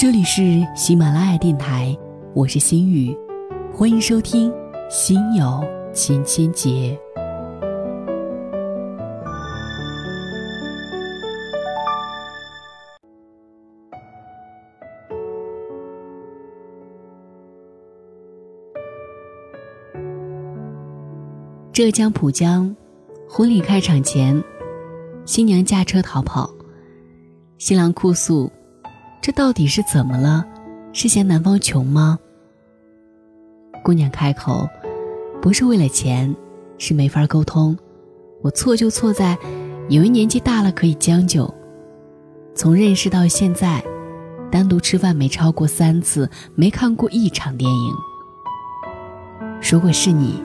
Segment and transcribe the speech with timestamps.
[0.00, 1.94] 这里是喜马拉雅电台，
[2.34, 3.14] 我是心雨，
[3.70, 4.50] 欢迎收听
[4.88, 5.62] 《心有
[5.92, 6.70] 千千结》。
[21.74, 22.74] 浙江浦江，
[23.28, 24.42] 婚礼开场前，
[25.26, 26.48] 新娘驾车逃跑，
[27.58, 28.50] 新郎哭诉
[29.20, 30.44] ：“这到底是怎么了？
[30.92, 32.18] 是嫌男方穷吗？”
[33.84, 34.68] 姑娘开口
[35.40, 36.34] ：“不是为了钱，
[36.78, 37.76] 是没法沟通。
[38.42, 39.38] 我错就错在，
[39.88, 41.52] 以为年纪大了可以将就。
[42.54, 43.82] 从认识到现在，
[44.50, 47.94] 单独吃饭没超过三次，没看过一场电影。
[49.70, 50.42] 如果是你。”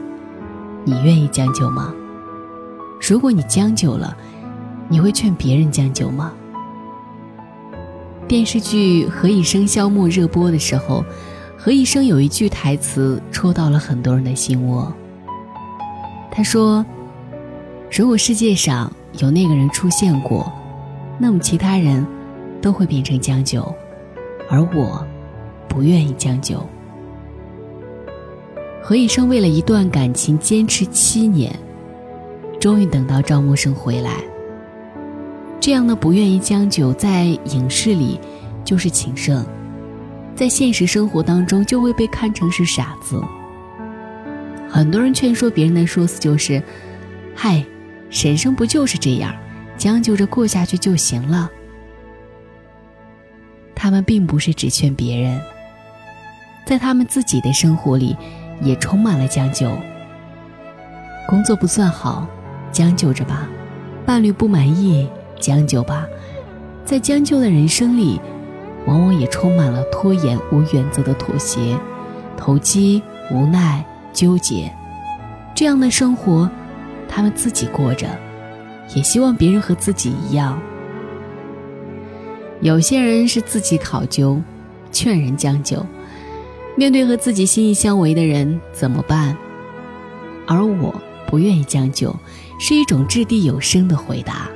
[0.88, 1.92] 你愿意将就吗？
[3.02, 4.16] 如果你将就了，
[4.88, 6.32] 你会劝别人将就吗？
[8.28, 11.06] 电视剧《何以笙箫默》热播的时候，
[11.56, 14.92] 何以笙有一句台词戳到了很多人的心窝。
[16.32, 16.84] 他说
[17.92, 20.52] ：“如果世界上有那个人出现过，
[21.20, 22.06] 那么其他人
[22.62, 23.62] 都会变成将就，
[24.50, 25.06] 而我，
[25.68, 26.60] 不愿意将就。”
[28.82, 31.56] 何以笙为了一段感情坚持七年，
[32.60, 34.16] 终于等到赵默笙回来。
[35.66, 38.20] 这样的不愿意将就，在影视里
[38.64, 39.44] 就是情圣，
[40.36, 43.20] 在现实生活当中就会被看成是傻子。
[44.70, 46.62] 很多人劝说别人的说辞就是
[47.36, 47.66] ：“嗨，
[48.12, 49.34] 人生不就是这样，
[49.76, 51.50] 将就着过下去就行了。”
[53.74, 55.42] 他们并不是只劝别人，
[56.64, 58.16] 在他们自己的生活里。
[58.62, 59.76] 也充满了将就。
[61.28, 62.28] 工作不算好，
[62.72, 63.50] 将就着吧；
[64.06, 65.10] 伴侣不满意，
[65.46, 66.08] 将就吧。
[66.84, 68.20] 在将就的人生里，
[68.88, 71.78] 往往也充满了拖延、无原则的妥协、
[72.36, 73.00] 投机、
[73.32, 74.72] 无奈、纠结。
[75.54, 76.50] 这样的生活，
[77.08, 78.08] 他们自己过着，
[78.96, 80.60] 也希望别人和自己一样。
[82.62, 84.42] 有些人是自己考究，
[84.92, 85.86] 劝人将就。
[86.76, 89.38] 面对和自己心意相违的人怎么办？
[90.48, 90.94] 而我
[91.26, 92.16] 不愿意将就，
[92.60, 94.50] 是一种掷地有声的回答。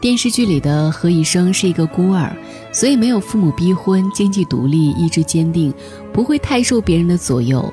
[0.00, 2.34] 电视剧里的何以笙是一个孤儿，
[2.72, 5.72] 所以没有父母逼婚，经济独立，意志坚定，
[6.12, 7.72] 不会太受别人的左右。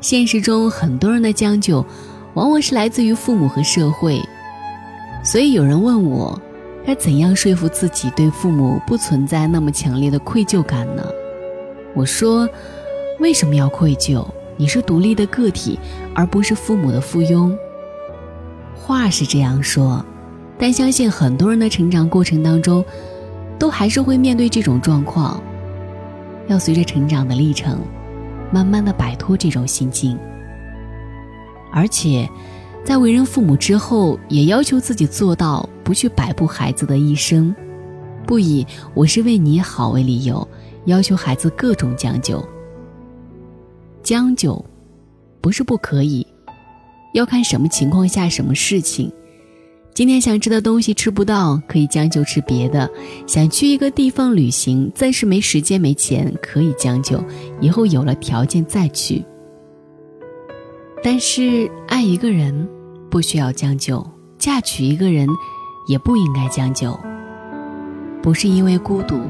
[0.00, 1.84] 现实中很多人的将就，
[2.32, 4.20] 往往是来自于父母和社会。
[5.22, 6.40] 所以有人问我。
[6.86, 11.02] 该怎样说服自己对父母不存在那么强烈的愧疚感呢？
[11.94, 12.46] 我说，
[13.20, 14.22] 为什么要愧疚？
[14.58, 15.78] 你是独立的个体，
[16.14, 17.56] 而不是父母的附庸。
[18.74, 20.04] 话是这样说，
[20.64, 22.82] 但相信很多人的成长过程当中，
[23.58, 25.38] 都还是会面对这种状况。
[26.46, 27.80] 要随着成长的历程，
[28.50, 30.18] 慢慢的摆脱这种心境，
[31.70, 32.26] 而且。
[32.82, 37.54] 在为人父母之后，也要求自己做到不去摆布孩子的一生，
[38.26, 40.48] 不以“我是为你好”为理由，
[40.86, 42.42] 要求孩子各种将就。
[44.02, 44.64] 将就，
[45.42, 46.26] 不是不可以，
[47.12, 49.12] 要看什么情况下、什么事情。
[49.94, 52.88] 今天想吃的东西吃不到，可以将就吃别的；
[53.28, 57.22] 想去一个地方旅行，暂时没时间、没钱，可以将就，
[57.60, 59.24] 以后有了条件再去。
[61.00, 62.68] 但是爱一个人
[63.08, 64.04] 不需要将就，
[64.36, 65.28] 嫁娶一个人
[65.86, 66.98] 也不应该将就。
[68.20, 69.20] 不是因为孤独，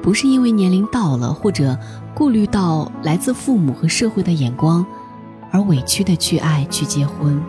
[0.00, 1.76] 不是因为年龄到了或者
[2.14, 4.86] 顾虑到来自父母和社会的眼光，
[5.50, 7.42] 而委屈的去爱去结婚。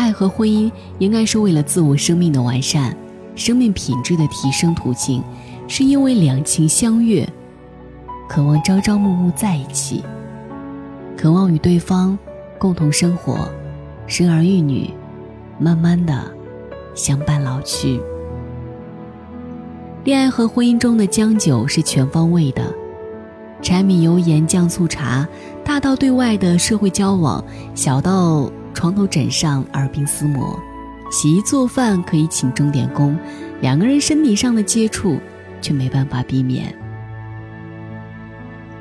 [0.00, 2.96] 爱和婚姻应该是为了自我生命的完善、
[3.34, 5.22] 生命品质的提升途径，
[5.68, 7.28] 是因为两情相悦，
[8.26, 10.02] 渴望朝朝暮暮在一起。
[11.18, 12.18] 渴望与对方
[12.58, 13.46] 共同生活，
[14.06, 14.88] 生儿育女，
[15.58, 16.32] 慢慢的
[16.94, 18.00] 相伴老去。
[20.04, 22.72] 恋爱和婚姻中的将就，是全方位的，
[23.60, 25.28] 柴米油盐酱醋茶，
[25.62, 27.44] 大到对外的社会交往，
[27.74, 28.50] 小到
[28.80, 30.58] 床头枕上耳鬓厮磨，
[31.12, 33.14] 洗衣做饭可以请钟点工，
[33.60, 35.20] 两个人身体上的接触
[35.60, 36.74] 却没办法避免。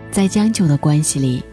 [0.09, 1.43] 在将就的关系里。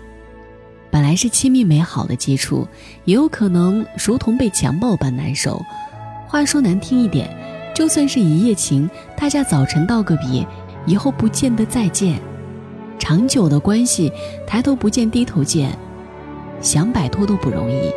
[0.92, 2.64] 本来是亲密美好的接触，
[3.04, 5.60] 也有可能如同被强暴般难受。
[6.28, 7.28] 话说难听一点，
[7.74, 10.46] 就算是一夜情，大家早晨道个别，
[10.86, 12.20] 以后不见得再见。
[12.96, 14.12] 长久的关系，
[14.46, 15.76] 抬头不见低头见，
[16.60, 17.90] 想摆脱都不容易。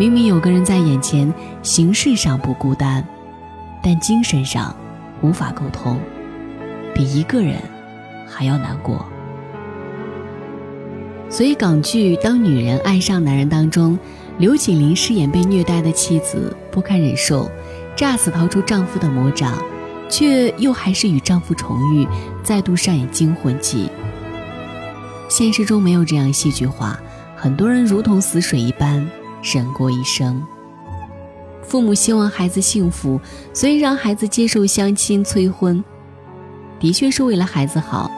[0.00, 1.30] 明明有个人在眼前，
[1.62, 3.06] 形式上不孤单，
[3.82, 4.74] 但精神上
[5.20, 6.00] 无法沟通，
[6.94, 7.56] 比一个人
[8.26, 9.04] 还要难过。
[11.28, 13.98] 所以，港剧《当女人爱上男人》当中，
[14.38, 17.50] 刘锦麟饰演被虐待的妻子，不堪忍受，
[17.94, 19.52] 炸死逃出丈夫的魔掌，
[20.08, 22.08] 却又还是与丈夫重遇，
[22.42, 23.90] 再度上演惊魂记。
[25.28, 26.98] 现实中没有这样戏剧化，
[27.36, 29.06] 很多人如同死水一般
[29.42, 30.42] 人过一生。
[31.62, 33.20] 父母希望孩子幸福，
[33.52, 35.82] 所以让孩子接受相亲催婚，
[36.80, 38.10] 的确是为了孩子好。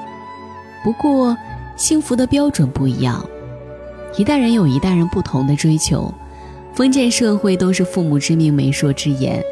[0.82, 1.36] 不过，
[1.76, 3.24] 幸福的标准不一样，
[4.16, 6.12] 一代人有一代人不同的追求。
[6.74, 9.44] 封建社会都是父母之命媒妁之言，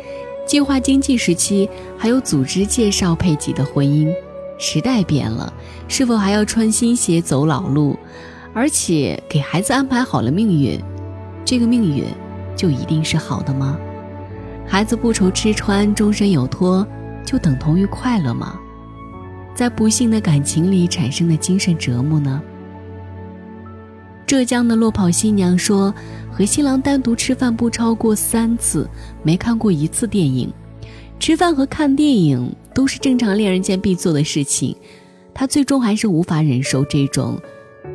[0.46, 1.68] 计划经济时期
[1.98, 4.10] 还有组织介绍配给的婚姻。
[4.58, 5.52] 时代变了，
[5.88, 7.98] 是否还要穿新鞋走老路？
[8.52, 10.80] 而且给孩子安排好了命运，
[11.50, 12.04] 这个命运
[12.54, 13.76] 就一定是好的吗？
[14.68, 16.86] 孩子不愁吃穿，终身有托，
[17.26, 18.56] 就等同于快乐吗？
[19.52, 22.40] 在不幸的感情里产生的精神折磨呢？
[24.28, 25.92] 浙江的落跑新娘说，
[26.30, 28.88] 和新郎单独吃饭不超过三次，
[29.24, 30.52] 没看过一次电影。
[31.18, 34.76] 吃饭和看电影都是正常恋人间必做的事情，
[35.34, 37.36] 她最终还是无法忍受这种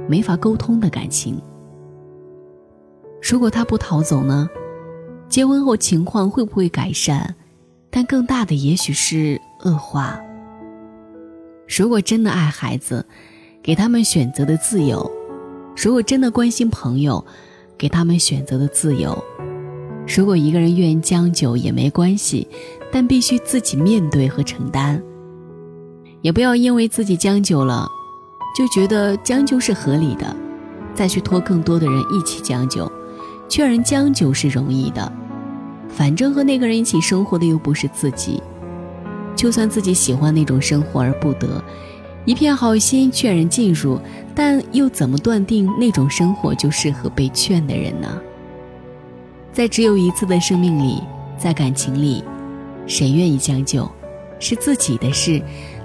[0.10, 1.42] 没法沟通的感情。
[3.28, 4.48] 如果他不逃走呢？
[5.28, 7.34] 结婚后情况会不会改善？
[7.90, 10.22] 但更大的也许是恶化。
[11.68, 13.04] 如果真的爱孩子，
[13.64, 15.10] 给他们选择的自由；
[15.76, 17.26] 如果真的关心朋友，
[17.76, 19.18] 给他们选择的自由。
[20.16, 22.48] 如果一个人愿意将就也没关系，
[22.92, 25.02] 但必须自己面对和承担。
[26.22, 27.90] 也不要因为自己将就了，
[28.56, 30.36] 就觉得将就，是合理的，
[30.94, 32.88] 再去拖更多的人一起将就。
[33.48, 35.12] 劝人将就是容易的，
[35.90, 38.42] 反正和那个人一起生活的又不是自己。
[39.36, 41.64] 就算自己喜欢那种生活而不得，
[42.26, 44.00] 一片好心劝人进入，
[44.34, 48.08] 但又怎么断定那种生活就适合被劝的人呢？
[49.52, 51.02] 在只有一次的生命里，
[51.38, 52.24] 在感情里，
[52.88, 53.90] 谁愿意将就，
[54.40, 55.42] 是自己的事，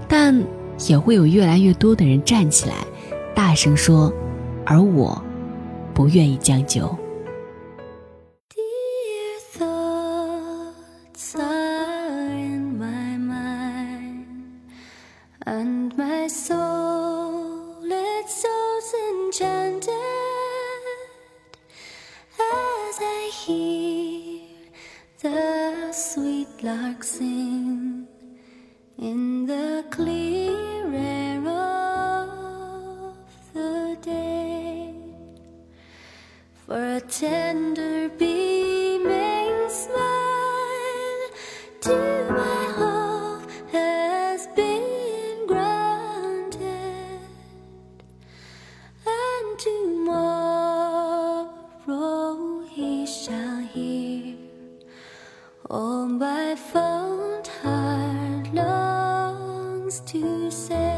[0.08, 0.42] 但
[0.88, 2.74] 也会有越来越多的人站起来，
[3.34, 4.12] 大声说，
[4.64, 5.20] 而我，
[5.92, 6.96] 不愿意将就。
[37.40, 41.24] Tender beaming smile
[41.86, 41.96] to
[42.38, 47.20] my hope has been granted
[49.20, 50.26] and tomorrow
[52.76, 54.36] he shall hear
[55.70, 60.89] all my fond heart longs to say.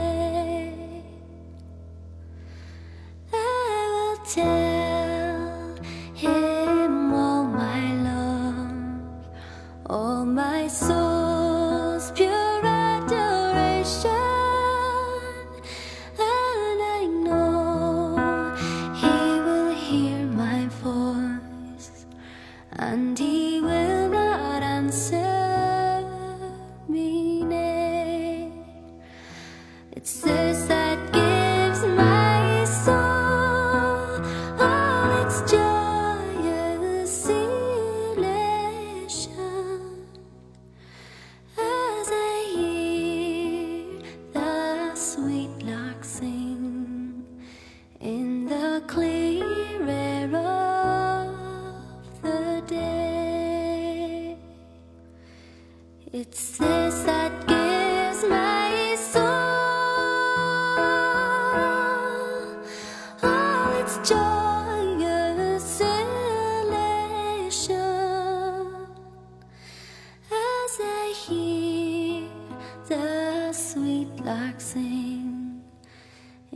[73.52, 75.62] Sweet lark sing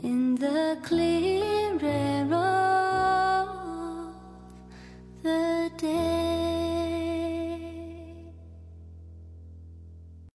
[0.03, 1.26] in the clear